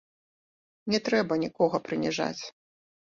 Не 0.93 0.99
трэба 1.09 1.37
нікога 1.43 1.81
прыніжаць. 1.91 2.39